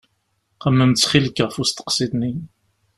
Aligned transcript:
Xemmem 0.63 0.91
ttxil-k 0.93 1.37
ɣef 1.41 1.55
usteqsi-nni. 1.61 2.33